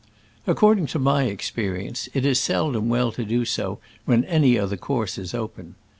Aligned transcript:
Ac 0.47 0.55
cording 0.55 0.87
to 0.87 0.97
my 0.97 1.25
experience, 1.25 2.09
it 2.15 2.25
is 2.25 2.39
seldom 2.39 2.89
well 2.89 3.11
to 3.11 3.23
do 3.23 3.45
so 3.45 3.77
when 4.05 4.25
any 4.25 4.57
other 4.57 4.75
course 4.75 5.19
is 5.19 5.35
open. 5.35 5.75